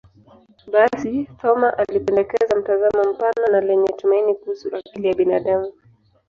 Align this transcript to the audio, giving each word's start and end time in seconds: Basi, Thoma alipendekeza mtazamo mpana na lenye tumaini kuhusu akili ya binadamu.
Basi, 0.73 1.25
Thoma 1.41 1.77
alipendekeza 1.77 2.55
mtazamo 2.55 3.13
mpana 3.13 3.47
na 3.51 3.61
lenye 3.61 3.87
tumaini 3.89 4.33
kuhusu 4.35 4.75
akili 4.75 5.07
ya 5.07 5.13
binadamu. 5.15 5.73